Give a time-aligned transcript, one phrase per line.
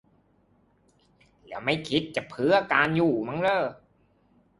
[1.47, 3.65] แล้วไม่คิดจะเพื่อ 'การอยู่' มั่งเหรอ?